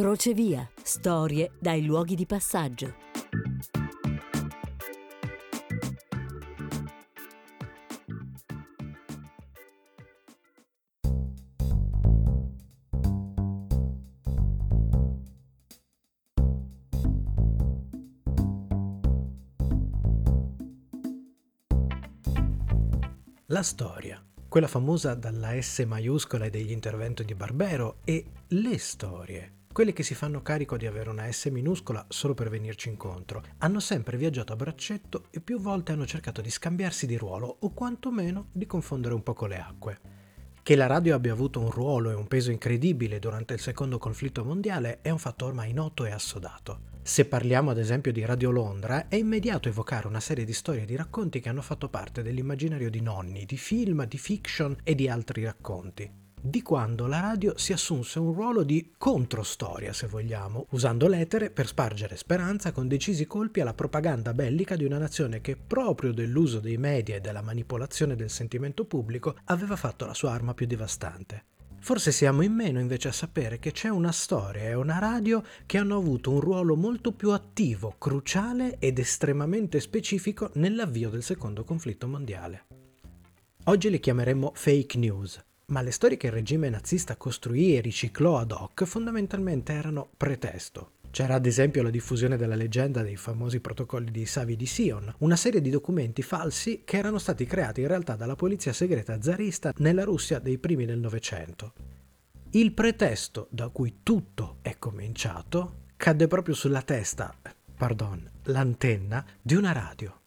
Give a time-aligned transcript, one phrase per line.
[0.00, 0.66] Crocevia.
[0.82, 2.94] Storie dai luoghi di passaggio.
[23.48, 24.24] La storia.
[24.48, 29.58] Quella famosa dalla S maiuscola e degli interventi di Barbero e le storie.
[29.72, 33.78] Quelle che si fanno carico di avere una S minuscola solo per venirci incontro, hanno
[33.78, 38.48] sempre viaggiato a braccetto e più volte hanno cercato di scambiarsi di ruolo o quantomeno
[38.50, 40.00] di confondere un poco le acque.
[40.60, 44.44] Che la radio abbia avuto un ruolo e un peso incredibile durante il secondo conflitto
[44.44, 46.88] mondiale è un fatto ormai noto e assodato.
[47.02, 50.86] Se parliamo ad esempio di Radio Londra, è immediato evocare una serie di storie e
[50.86, 55.08] di racconti che hanno fatto parte dell'immaginario di nonni, di film, di fiction e di
[55.08, 56.29] altri racconti.
[56.42, 61.66] Di quando la radio si assunse un ruolo di controstoria, se vogliamo, usando l'etere per
[61.66, 66.78] spargere speranza con decisi colpi alla propaganda bellica di una nazione che proprio dell'uso dei
[66.78, 71.44] media e della manipolazione del sentimento pubblico aveva fatto la sua arma più devastante.
[71.78, 75.76] Forse siamo in meno invece a sapere che c'è una storia e una radio che
[75.76, 82.08] hanno avuto un ruolo molto più attivo, cruciale ed estremamente specifico nell'avvio del secondo conflitto
[82.08, 82.64] mondiale.
[83.64, 85.38] Oggi le chiameremmo fake news,
[85.70, 90.92] ma le storie che il regime nazista costruì e riciclò ad hoc fondamentalmente erano pretesto,
[91.10, 95.36] c'era ad esempio la diffusione della leggenda dei famosi protocolli di Savi di Sion, una
[95.36, 100.04] serie di documenti falsi che erano stati creati in realtà dalla polizia segreta zarista nella
[100.04, 101.72] Russia dei primi del Novecento.
[102.50, 107.34] Il pretesto da cui tutto è cominciato cadde proprio sulla testa,
[107.76, 110.19] pardon, l'antenna di una radio.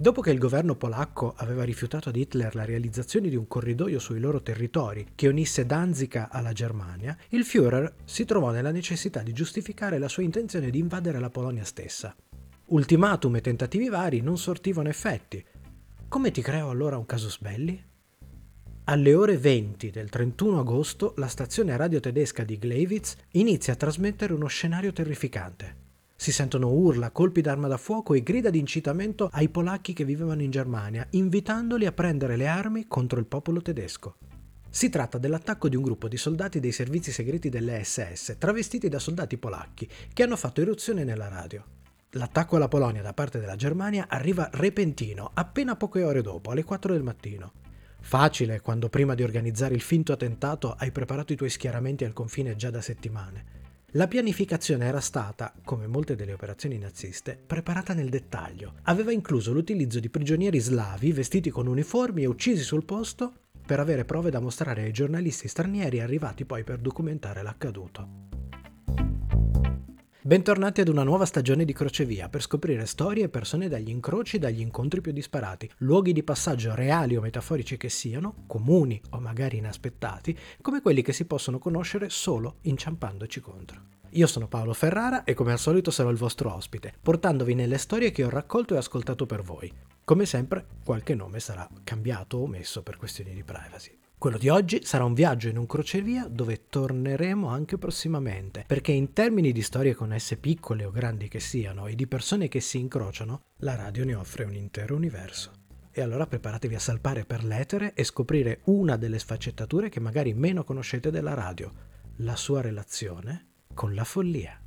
[0.00, 4.18] Dopo che il governo polacco aveva rifiutato ad Hitler la realizzazione di un corridoio sui
[4.18, 9.98] loro territori che unisse Danzica alla Germania, il Führer si trovò nella necessità di giustificare
[9.98, 12.16] la sua intenzione di invadere la Polonia stessa.
[12.68, 15.44] Ultimatum e tentativi vari non sortivano effetti.
[16.08, 17.84] Come ti creò allora un casus belli?
[18.84, 24.32] Alle ore 20 del 31 agosto la stazione radio tedesca di Gleiwitz inizia a trasmettere
[24.32, 25.88] uno scenario terrificante.
[26.20, 30.42] Si sentono urla, colpi d'arma da fuoco e grida di incitamento ai polacchi che vivevano
[30.42, 34.16] in Germania, invitandoli a prendere le armi contro il popolo tedesco.
[34.68, 38.98] Si tratta dell'attacco di un gruppo di soldati dei servizi segreti delle SS, travestiti da
[38.98, 41.64] soldati polacchi, che hanno fatto eruzione nella radio.
[42.10, 46.92] L'attacco alla Polonia da parte della Germania arriva repentino, appena poche ore dopo, alle 4
[46.92, 47.52] del mattino.
[47.98, 52.56] Facile quando prima di organizzare il finto attentato hai preparato i tuoi schieramenti al confine
[52.56, 53.59] già da settimane.
[53.94, 58.74] La pianificazione era stata, come molte delle operazioni naziste, preparata nel dettaglio.
[58.82, 63.32] Aveva incluso l'utilizzo di prigionieri slavi vestiti con uniformi e uccisi sul posto
[63.66, 68.28] per avere prove da mostrare ai giornalisti stranieri arrivati poi per documentare l'accaduto.
[70.22, 74.38] Bentornati ad una nuova stagione di Crocevia per scoprire storie e persone dagli incroci e
[74.38, 79.56] dagli incontri più disparati, luoghi di passaggio reali o metaforici che siano, comuni o magari
[79.56, 83.80] inaspettati, come quelli che si possono conoscere solo inciampandoci contro.
[84.10, 88.10] Io sono Paolo Ferrara e come al solito sarò il vostro ospite, portandovi nelle storie
[88.10, 89.72] che ho raccolto e ascoltato per voi.
[90.04, 93.99] Come sempre, qualche nome sarà cambiato o omesso per questioni di privacy.
[94.20, 99.14] Quello di oggi sarà un viaggio in un crocevia dove torneremo anche prossimamente, perché in
[99.14, 102.78] termini di storie con esse piccole o grandi che siano e di persone che si
[102.78, 105.52] incrociano, la radio ne offre un intero universo.
[105.90, 110.64] E allora preparatevi a salpare per l'etere e scoprire una delle sfaccettature che magari meno
[110.64, 111.72] conoscete della radio,
[112.16, 114.60] la sua relazione con la follia.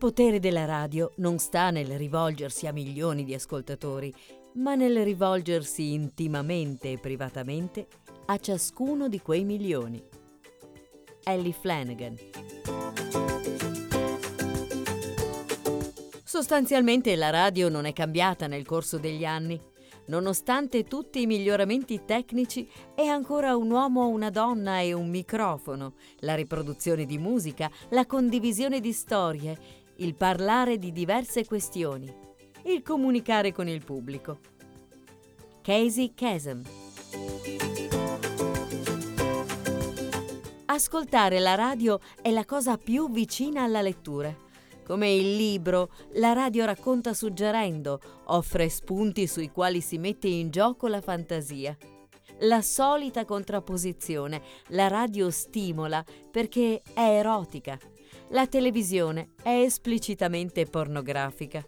[0.00, 4.10] Potere della radio non sta nel rivolgersi a milioni di ascoltatori,
[4.54, 7.86] ma nel rivolgersi intimamente e privatamente
[8.24, 10.02] a ciascuno di quei milioni.
[11.22, 12.16] Ellie Flanagan.
[16.24, 19.60] Sostanzialmente la radio non è cambiata nel corso degli anni.
[20.10, 26.34] nonostante tutti i miglioramenti tecnici, è ancora un uomo, una donna e un microfono, la
[26.34, 29.56] riproduzione di musica, la condivisione di storie,
[30.00, 32.12] il parlare di diverse questioni,
[32.64, 34.38] il comunicare con il pubblico.
[35.62, 36.62] Casey Kasem
[40.66, 44.34] Ascoltare la radio è la cosa più vicina alla lettura
[44.90, 50.88] come il libro, la radio racconta suggerendo, offre spunti sui quali si mette in gioco
[50.88, 51.76] la fantasia.
[52.40, 57.78] La solita contrapposizione, la radio stimola perché è erotica.
[58.32, 61.64] La televisione è esplicitamente pornografica.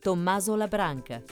[0.00, 1.22] Tommaso Labranca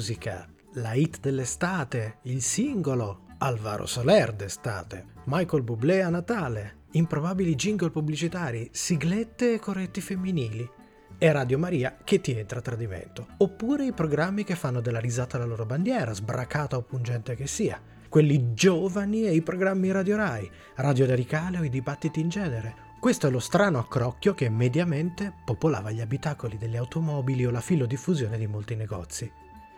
[0.00, 7.88] musica, la hit dell'estate, il singolo, Alvaro Soler d'estate, Michael Bublé a Natale, improbabili jingle
[7.88, 10.68] pubblicitari, siglette e corretti femminili
[11.16, 15.38] e Radio Maria che ti entra a tradimento, oppure i programmi che fanno della risata
[15.38, 20.50] la loro bandiera, sbracata o pungente che sia, quelli giovani e i programmi Radio Rai,
[20.74, 25.90] Radio Radicale o i dibattiti in genere, questo è lo strano accrocchio che mediamente popolava
[25.90, 29.32] gli abitacoli delle automobili o la filodiffusione di molti negozi.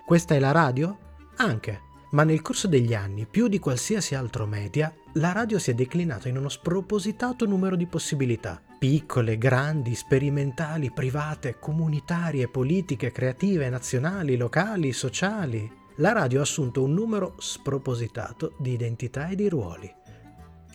[0.05, 0.99] Questa è la radio?
[1.37, 1.91] Anche.
[2.13, 6.29] Ma nel corso degli anni, più di qualsiasi altro media, la radio si è declinata
[6.29, 8.61] in uno spropositato numero di possibilità.
[8.79, 15.71] Piccole, grandi, sperimentali, private, comunitarie, politiche, creative, nazionali, locali, sociali.
[15.97, 19.91] La radio ha assunto un numero spropositato di identità e di ruoli.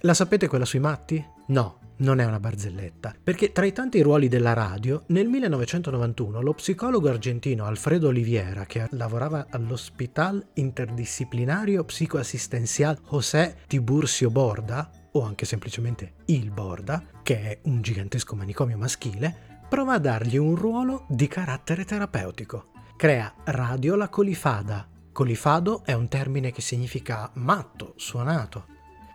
[0.01, 1.24] La sapete quella sui matti?
[1.48, 6.53] No, non è una barzelletta, perché tra i tanti ruoli della radio, nel 1991 lo
[6.53, 16.13] psicologo argentino Alfredo Oliviera, che lavorava all'Hospital Interdisciplinario Psicoassistenzial José Tiburcio Borda, o anche semplicemente
[16.25, 21.85] il Borda, che è un gigantesco manicomio maschile, prova a dargli un ruolo di carattere
[21.85, 22.71] terapeutico.
[22.95, 24.88] Crea Radio La Colifada.
[25.11, 28.65] Colifado è un termine che significa matto, suonato.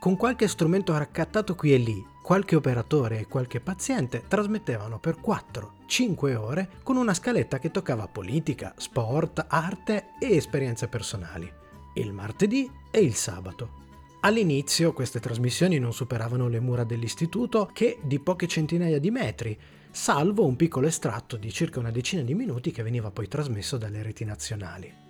[0.00, 6.34] Con qualche strumento raccattato qui e lì, qualche operatore e qualche paziente trasmettevano per 4-5
[6.36, 11.52] ore con una scaletta che toccava politica, sport, arte e esperienze personali,
[11.94, 13.80] il martedì e il sabato.
[14.20, 19.58] All'inizio queste trasmissioni non superavano le mura dell'istituto che di poche centinaia di metri,
[19.90, 24.00] salvo un piccolo estratto di circa una decina di minuti che veniva poi trasmesso dalle
[24.00, 25.01] reti nazionali.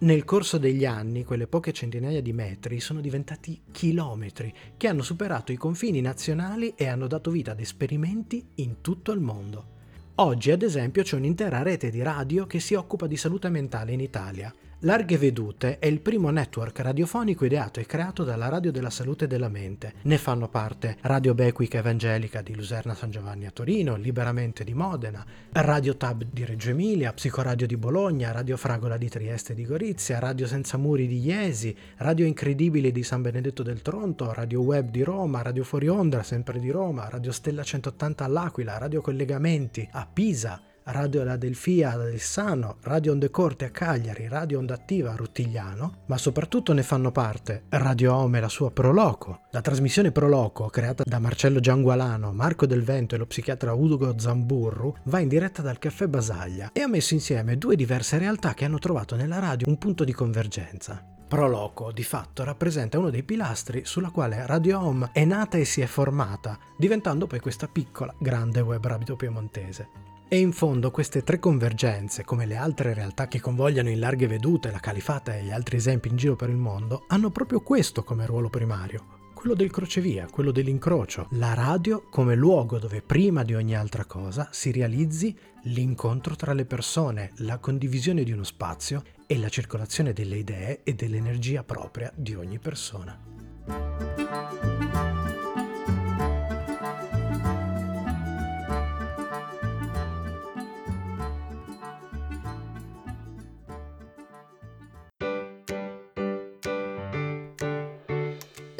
[0.00, 5.50] Nel corso degli anni, quelle poche centinaia di metri sono diventati chilometri che hanno superato
[5.50, 9.76] i confini nazionali e hanno dato vita ad esperimenti in tutto il mondo.
[10.16, 13.98] Oggi, ad esempio, c'è un'intera rete di radio che si occupa di salute mentale in
[13.98, 14.54] Italia.
[14.82, 19.26] Larghe Vedute è il primo network radiofonico ideato e creato dalla Radio della Salute e
[19.26, 19.94] della Mente.
[20.02, 25.26] Ne fanno parte Radio Bequica Evangelica di Luserna San Giovanni a Torino, Liberamente di Modena,
[25.50, 30.20] Radio Tab di Reggio Emilia, Psicoradio di Bologna, Radio Fragola di Trieste e di Gorizia,
[30.20, 35.02] Radio Senza Muri di Iesi, Radio Incredibili di San Benedetto del Tronto, Radio Web di
[35.02, 40.67] Roma, Radio Fuori Onda sempre di Roma, Radio Stella 180 all'Aquila, Radio Collegamenti a Pisa,
[40.90, 46.04] Radio La Delfia ad Alessano, Radio Onde Corte a Cagliari, Radio Onda Attiva a Rutigliano,
[46.06, 51.02] ma soprattutto ne fanno parte Radio Home e la sua Proloco, la trasmissione Proloco creata
[51.04, 55.78] da Marcello Giangualano, Marco Del Vento e lo psichiatra Ugo Zamburru va in diretta dal
[55.78, 59.76] Caffè Basaglia e ha messo insieme due diverse realtà che hanno trovato nella radio un
[59.76, 61.04] punto di convergenza.
[61.28, 65.82] Proloco, di fatto, rappresenta uno dei pilastri sulla quale Radio Home è nata e si
[65.82, 70.16] è formata, diventando poi questa piccola, grande web radio piemontese.
[70.30, 74.70] E in fondo queste tre convergenze, come le altre realtà che convogliano in larghe vedute
[74.70, 78.26] la califata e gli altri esempi in giro per il mondo, hanno proprio questo come
[78.26, 83.74] ruolo primario, quello del crocevia, quello dell'incrocio, la radio come luogo dove prima di ogni
[83.74, 89.48] altra cosa si realizzi l'incontro tra le persone, la condivisione di uno spazio e la
[89.48, 93.18] circolazione delle idee e dell'energia propria di ogni persona.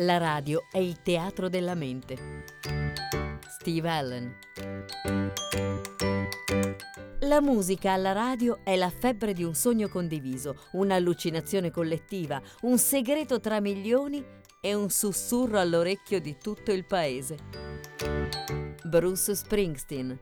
[0.02, 2.44] La radio è il teatro della mente.
[3.48, 4.38] Steve Allen.
[7.22, 13.40] La musica alla radio è la febbre di un sogno condiviso, un'allucinazione collettiva, un segreto
[13.40, 14.24] tra milioni
[14.60, 17.36] e un sussurro all'orecchio di tutto il paese.
[18.84, 20.16] Bruce Springsteen.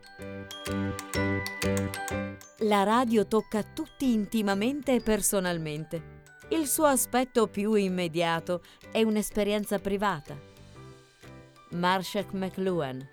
[2.61, 6.16] La radio tocca tutti intimamente e personalmente.
[6.49, 8.63] Il suo aspetto più immediato
[8.93, 10.39] è un'esperienza privata.
[11.71, 13.09] Marshall McLuhan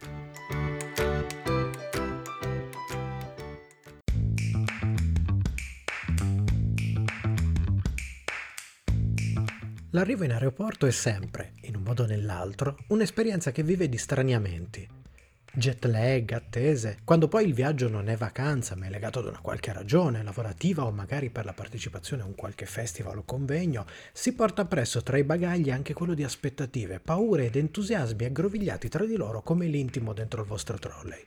[9.90, 15.03] L'arrivo in aeroporto è sempre, in un modo o nell'altro, un'esperienza che vive di straniamenti.
[15.56, 19.40] Jet lag, attese, quando poi il viaggio non è vacanza ma è legato ad una
[19.40, 24.34] qualche ragione, lavorativa o magari per la partecipazione a un qualche festival o convegno, si
[24.34, 29.16] porta presso tra i bagagli anche quello di aspettative, paure ed entusiasmi aggrovigliati tra di
[29.16, 31.24] loro come l'intimo dentro il vostro trolley.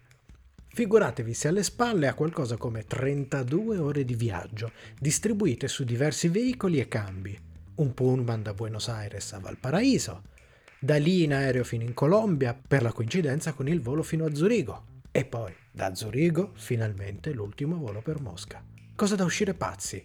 [0.75, 6.81] Figuratevi se alle spalle ha qualcosa come 32 ore di viaggio, distribuite su diversi veicoli
[6.81, 7.39] e cambi,
[7.77, 10.35] un pullman da Buenos Aires a Valparaíso,
[10.79, 14.35] da lì in aereo fino in Colombia per la coincidenza con il volo fino a
[14.35, 18.63] Zurigo e poi da Zurigo finalmente l'ultimo volo per Mosca.
[18.95, 20.05] Cosa da uscire pazzi,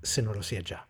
[0.00, 0.86] se non lo si è già.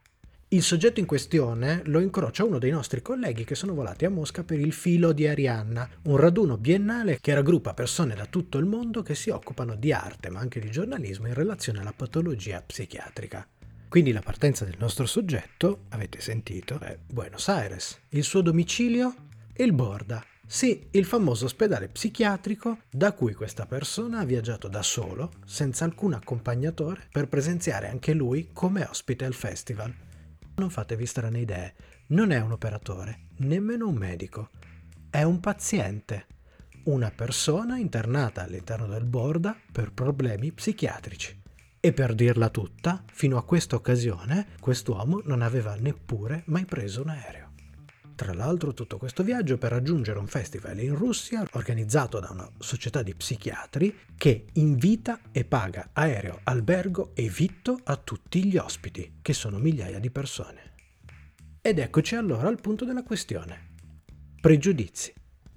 [0.48, 4.44] Il soggetto in questione lo incrocia uno dei nostri colleghi che sono volati a Mosca
[4.44, 9.02] per il filo di Arianna, un raduno biennale che raggruppa persone da tutto il mondo
[9.02, 13.48] che si occupano di arte ma anche di giornalismo in relazione alla patologia psichiatrica.
[13.94, 18.00] Quindi la partenza del nostro soggetto, avete sentito, è Buenos Aires.
[18.08, 19.14] Il suo domicilio?
[19.54, 20.20] Il Borda.
[20.44, 26.12] Sì, il famoso ospedale psichiatrico da cui questa persona ha viaggiato da solo, senza alcun
[26.12, 29.94] accompagnatore, per presenziare anche lui come ospite al festival.
[30.56, 31.74] Non fatevi strane idee,
[32.08, 34.50] non è un operatore, nemmeno un medico,
[35.08, 36.26] è un paziente,
[36.86, 41.42] una persona internata all'interno del Borda per problemi psichiatrici.
[41.84, 47.10] E per dirla tutta, fino a questa occasione, quest'uomo non aveva neppure mai preso un
[47.10, 47.52] aereo.
[48.14, 53.02] Tra l'altro tutto questo viaggio per raggiungere un festival in Russia organizzato da una società
[53.02, 59.34] di psichiatri che invita e paga aereo, albergo e vitto a tutti gli ospiti, che
[59.34, 60.72] sono migliaia di persone.
[61.60, 63.72] Ed eccoci allora al punto della questione.
[64.40, 65.12] Pregiudizi.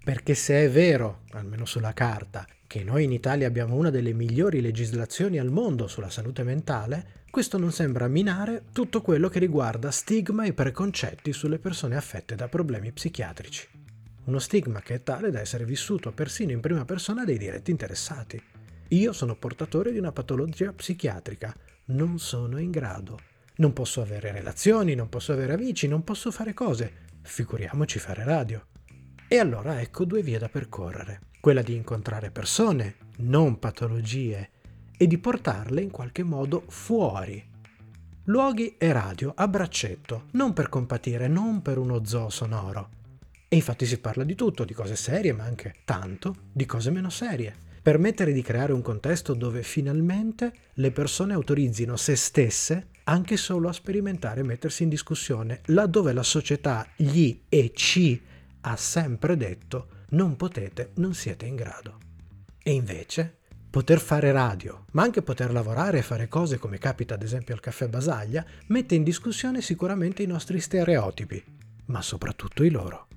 [0.08, 4.62] Perché se è vero, almeno sulla carta, che noi in Italia abbiamo una delle migliori
[4.62, 10.46] legislazioni al mondo sulla salute mentale, questo non sembra minare tutto quello che riguarda stigma
[10.46, 13.68] e preconcetti sulle persone affette da problemi psichiatrici.
[14.24, 18.42] Uno stigma che è tale da essere vissuto persino in prima persona dai diretti interessati.
[18.88, 21.54] Io sono portatore di una patologia psichiatrica,
[21.88, 23.20] non sono in grado.
[23.58, 26.94] Non posso avere relazioni, non posso avere amici, non posso fare cose.
[27.24, 28.68] Figuriamoci fare radio.
[29.30, 34.52] E allora ecco due vie da percorrere quella di incontrare persone, non patologie,
[34.98, 37.42] e di portarle in qualche modo fuori.
[38.26, 42.90] Luoghi e radio a braccetto, non per compatire, non per uno zoo sonoro.
[43.48, 47.10] E infatti si parla di tutto, di cose serie, ma anche tanto di cose meno
[47.10, 47.56] serie.
[47.82, 53.74] Permettere di creare un contesto dove finalmente le persone autorizzino se stesse anche solo a
[53.74, 58.22] sperimentare e mettersi in discussione, laddove la società gli e ci
[58.62, 61.98] ha sempre detto non potete, non siete in grado.
[62.64, 67.24] E invece, poter fare radio, ma anche poter lavorare e fare cose come capita ad
[67.24, 71.44] esempio al caffè Basaglia, mette in discussione sicuramente i nostri stereotipi,
[71.86, 73.08] ma soprattutto i loro.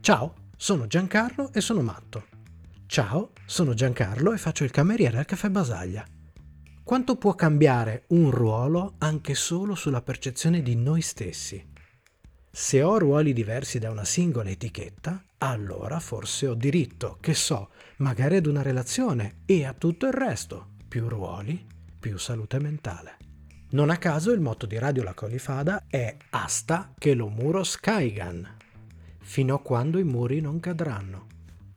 [0.00, 2.26] Ciao, sono Giancarlo e sono matto.
[2.86, 6.06] Ciao, sono Giancarlo e faccio il cameriere al caffè Basaglia.
[6.84, 11.71] Quanto può cambiare un ruolo anche solo sulla percezione di noi stessi?
[12.54, 18.36] Se ho ruoli diversi da una singola etichetta, allora forse ho diritto, che so, magari
[18.36, 20.72] ad una relazione e a tutto il resto.
[20.86, 21.66] Più ruoli,
[21.98, 23.16] più salute mentale.
[23.70, 28.56] Non a caso il motto di Radio La Colifada è Asta che lo muro scaigan,
[29.18, 31.28] fino a quando i muri non cadranno.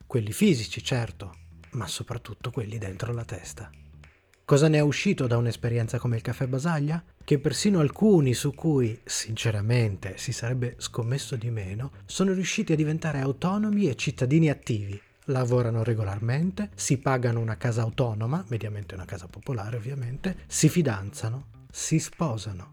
[0.06, 1.36] Quelli fisici, certo,
[1.72, 3.72] ma soprattutto quelli dentro la testa.
[4.44, 7.02] Cosa ne è uscito da un'esperienza come il caffè Basaglia?
[7.26, 13.20] Che persino alcuni su cui, sinceramente, si sarebbe scommesso di meno, sono riusciti a diventare
[13.20, 15.02] autonomi e cittadini attivi.
[15.30, 21.98] Lavorano regolarmente, si pagano una casa autonoma, mediamente una casa popolare ovviamente, si fidanzano, si
[21.98, 22.70] sposano.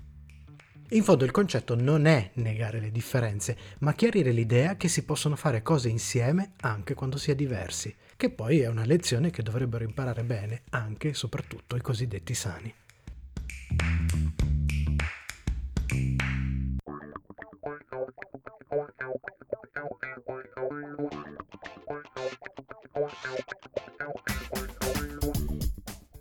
[0.90, 5.34] In fondo il concetto non è negare le differenze, ma chiarire l'idea che si possono
[5.34, 9.84] fare cose insieme anche quando si è diversi, che poi è una lezione che dovrebbero
[9.84, 12.74] imparare bene anche e soprattutto i cosiddetti sani.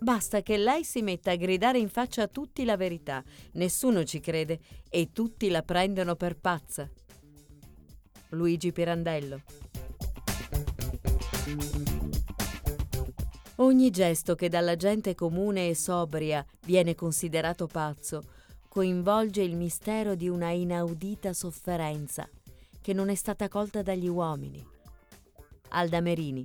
[0.02, 4.18] Basta che lei si metta a gridare in faccia a tutti la verità, nessuno ci
[4.18, 4.58] crede
[4.90, 6.90] e tutti la prendono per pazza.
[8.30, 9.42] Luigi Pirandello
[13.56, 18.22] Ogni gesto che dalla gente comune e sobria viene considerato pazzo
[18.66, 22.28] coinvolge il mistero di una inaudita sofferenza
[22.80, 24.66] che non è stata colta dagli uomini.
[25.68, 26.44] Alda Merini.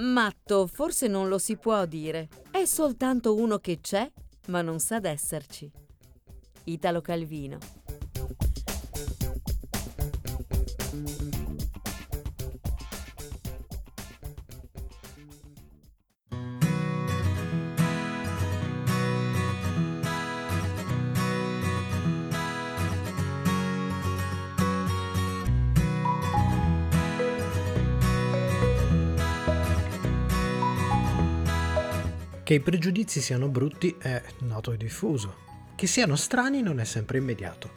[0.00, 2.28] Matto forse non lo si può dire.
[2.50, 4.10] È soltanto uno che c'è,
[4.46, 5.70] ma non sa d'esserci.
[6.64, 7.58] Italo Calvino.
[32.50, 35.36] Che i pregiudizi siano brutti è noto e diffuso.
[35.76, 37.70] Che siano strani non è sempre immediato.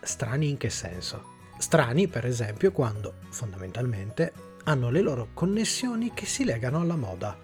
[0.00, 1.24] Strani in che senso?
[1.58, 4.32] Strani, per esempio, quando, fondamentalmente,
[4.66, 7.36] hanno le loro connessioni che si legano alla moda.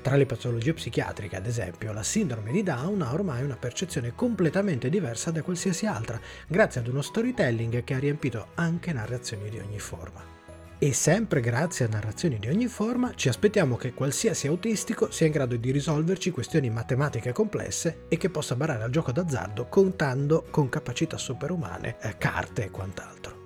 [0.00, 4.88] Tra le patologie psichiatriche, ad esempio, la sindrome di Down ha ormai una percezione completamente
[4.88, 9.78] diversa da qualsiasi altra, grazie ad uno storytelling che ha riempito anche narrazioni di ogni
[9.78, 10.37] forma.
[10.80, 15.32] E sempre grazie a narrazioni di ogni forma ci aspettiamo che qualsiasi autistico sia in
[15.32, 20.68] grado di risolverci questioni matematiche complesse e che possa barare al gioco d'azzardo contando con
[20.68, 23.36] capacità superumane eh, carte e quant'altro.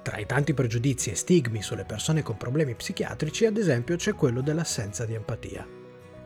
[0.00, 4.40] Tra i tanti pregiudizi e stigmi sulle persone con problemi psichiatrici, ad esempio, c'è quello
[4.40, 5.68] dell'assenza di empatia.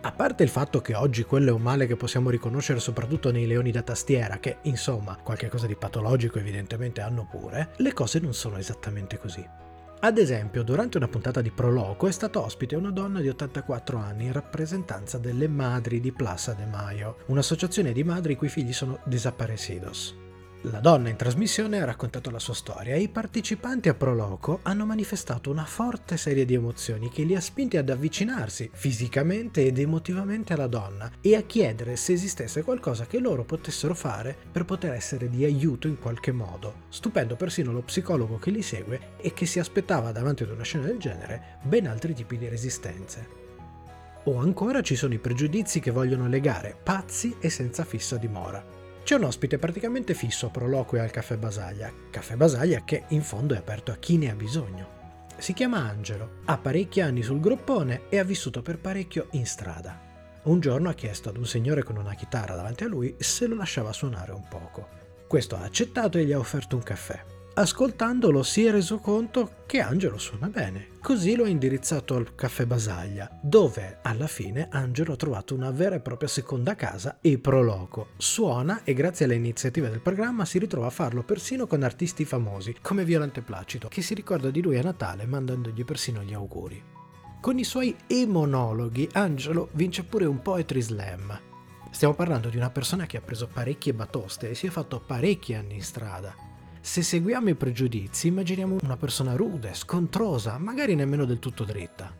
[0.03, 3.49] A parte il fatto che oggi quello è un male che possiamo riconoscere soprattutto nei
[3.49, 8.33] leoni da tastiera, che insomma qualche cosa di patologico evidentemente hanno pure, le cose non
[8.33, 9.66] sono esattamente così.
[9.99, 14.27] Ad esempio, durante una puntata di Proloco è stata ospite una donna di 84 anni
[14.27, 19.01] in rappresentanza delle Madri di Plaza de Mayo, un'associazione di madri i cui figli sono
[19.05, 20.26] desaparecidos.
[20.69, 24.85] La donna in trasmissione ha raccontato la sua storia e i partecipanti a Proloco hanno
[24.85, 30.55] manifestato una forte serie di emozioni che li ha spinti ad avvicinarsi fisicamente ed emotivamente
[30.55, 35.31] alla donna e a chiedere se esistesse qualcosa che loro potessero fare per poter essere
[35.31, 39.61] di aiuto in qualche modo, stupendo persino lo psicologo che li segue e che si
[39.61, 43.45] aspettava davanti ad una scena del genere ben altri tipi di resistenze.
[44.25, 48.76] O ancora ci sono i pregiudizi che vogliono legare pazzi e senza fissa dimora.
[49.07, 53.55] C'è un ospite praticamente fisso a Proloquio al Caffè Basaglia, Caffè Basaglia che in fondo
[53.55, 55.29] è aperto a chi ne ha bisogno.
[55.37, 59.97] Si chiama Angelo, ha parecchi anni sul groppone e ha vissuto per parecchio in strada.
[60.43, 63.55] Un giorno ha chiesto ad un signore con una chitarra davanti a lui se lo
[63.55, 64.89] lasciava suonare un poco.
[65.29, 67.36] Questo ha accettato e gli ha offerto un caffè.
[67.59, 72.67] Ascoltandolo si è reso conto che Angelo suona bene, così lo ha indirizzato al caffè
[72.67, 78.09] Basaglia, dove alla fine Angelo ha trovato una vera e propria seconda casa e proloco.
[78.19, 82.77] Suona e grazie alle iniziative del programma si ritrova a farlo persino con artisti famosi,
[82.83, 86.83] come Violante Placido, che si ricorda di lui a Natale mandandogli persino gli auguri.
[87.41, 91.41] Con i suoi e-monologhi Angelo vince pure un Poetry Slam.
[91.91, 95.55] Stiamo parlando di una persona che ha preso parecchie batoste e si è fatto parecchi
[95.55, 96.46] anni in strada
[96.87, 102.15] se seguiamo i pregiudizi, immaginiamo una persona rude, scontrosa, magari nemmeno del tutto dritta.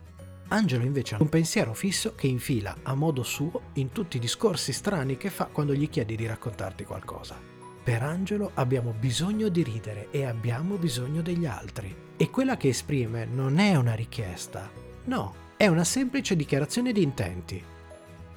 [0.49, 4.73] Angelo invece ha un pensiero fisso che infila a modo suo in tutti i discorsi
[4.73, 7.39] strani che fa quando gli chiedi di raccontarti qualcosa.
[7.81, 11.95] Per Angelo abbiamo bisogno di ridere e abbiamo bisogno degli altri.
[12.17, 14.69] E quella che esprime non è una richiesta,
[15.05, 17.63] no, è una semplice dichiarazione di intenti.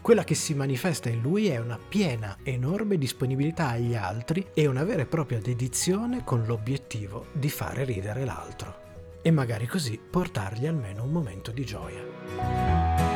[0.00, 4.82] Quella che si manifesta in lui è una piena, enorme disponibilità agli altri e una
[4.82, 8.78] vera e propria dedizione con l'obiettivo di fare ridere l'altro.
[9.20, 13.10] E magari così portargli almeno un momento di gioia.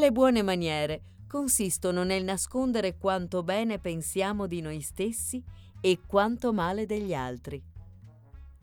[0.00, 5.44] Le buone maniere consistono nel nascondere quanto bene pensiamo di noi stessi
[5.78, 7.62] e quanto male degli altri.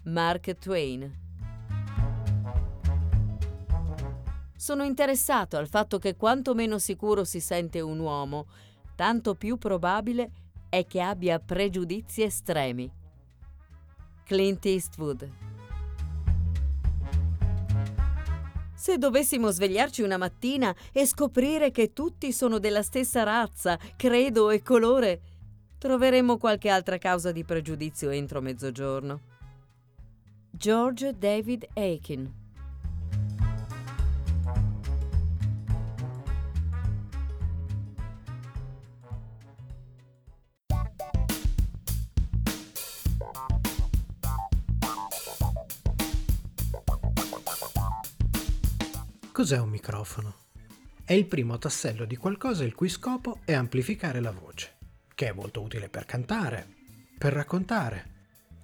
[0.06, 1.16] Mark Twain
[4.56, 8.48] Sono interessato al fatto che quanto meno sicuro si sente un uomo,
[8.96, 10.32] tanto più probabile
[10.70, 12.92] è che abbia pregiudizi estremi.
[14.24, 15.47] Clint Eastwood
[18.78, 24.62] Se dovessimo svegliarci una mattina e scoprire che tutti sono della stessa razza, credo e
[24.62, 25.22] colore,
[25.80, 29.22] troveremmo qualche altra causa di pregiudizio entro mezzogiorno.
[30.52, 32.46] George David Aiken
[49.38, 50.46] Cos'è un microfono?
[51.04, 54.78] È il primo tassello di qualcosa il cui scopo è amplificare la voce,
[55.14, 56.68] che è molto utile per cantare,
[57.20, 58.14] per raccontare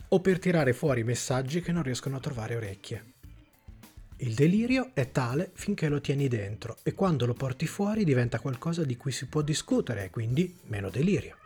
[0.07, 3.13] o per tirare fuori messaggi che non riescono a trovare orecchie.
[4.15, 8.83] Il delirio è tale finché lo tieni dentro e quando lo porti fuori diventa qualcosa
[8.83, 11.37] di cui si può discutere e quindi meno delirio.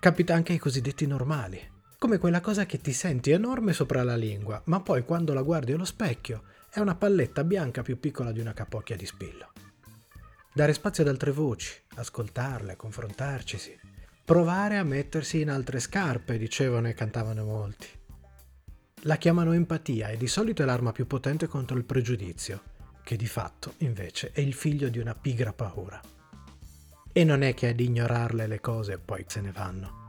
[0.00, 1.60] Capita anche ai cosiddetti normali,
[1.98, 5.70] come quella cosa che ti senti enorme sopra la lingua, ma poi quando la guardi
[5.70, 6.42] allo specchio
[6.74, 9.52] è una palletta bianca più piccola di una capocchia di spillo.
[10.54, 13.78] Dare spazio ad altre voci, ascoltarle, confrontarcisi,
[14.24, 17.88] provare a mettersi in altre scarpe, dicevano e cantavano molti.
[19.02, 22.62] La chiamano empatia e di solito è l'arma più potente contro il pregiudizio,
[23.04, 26.00] che di fatto invece è il figlio di una pigra paura.
[27.12, 30.00] E non è che ad ignorarle le cose poi se ne vanno.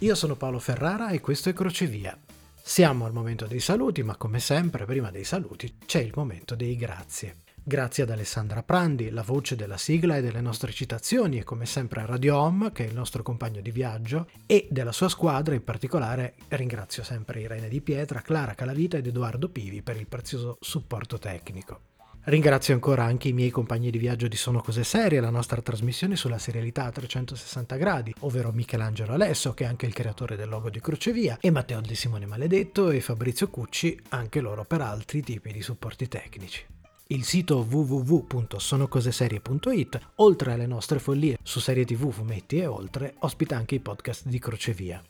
[0.00, 2.20] Io sono Paolo Ferrara e questo è Crocevia.
[2.68, 6.74] Siamo al momento dei saluti, ma come sempre, prima dei saluti, c'è il momento dei
[6.74, 7.36] grazie.
[7.62, 12.00] Grazie ad Alessandra Prandi, la voce della sigla e delle nostre citazioni, e come sempre
[12.00, 15.62] a Radio Home, che è il nostro compagno di viaggio, e della sua squadra, in
[15.62, 21.18] particolare ringrazio sempre Irene Di Pietra, Clara Calavita ed Edoardo Pivi per il prezioso supporto
[21.18, 21.95] tecnico.
[22.28, 26.16] Ringrazio ancora anche i miei compagni di viaggio di Sono Cose Serie, la nostra trasmissione
[26.16, 30.68] sulla serialità a 360 gradi, ovvero Michelangelo Alesso, che è anche il creatore del logo
[30.68, 35.52] di Crocevia, e Matteo Di Simone Maledetto e Fabrizio Cucci, anche loro per altri tipi
[35.52, 36.66] di supporti tecnici.
[37.08, 43.76] Il sito www.sonocoseserie.it, oltre alle nostre follie su serie tv, fumetti e oltre, ospita anche
[43.76, 45.00] i podcast di Crocevia.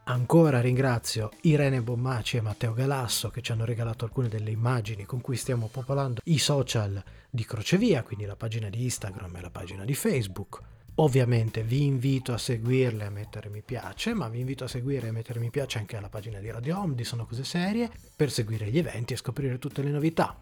[0.07, 5.23] Ancora ringrazio Irene Bommaci e Matteo Galasso che ci hanno regalato alcune delle immagini con
[5.23, 9.87] cui stiamo popolando i social di Crocevia, quindi la pagina di Instagram e la pagina
[9.87, 10.61] di Facebook.
[10.97, 15.07] Ovviamente vi invito a seguirle e a mettere mi piace, ma vi invito a seguire
[15.07, 17.91] e a mettere mi piace anche alla pagina di Radio Home di Sono Cose Serie
[18.15, 20.39] per seguire gli eventi e scoprire tutte le novità.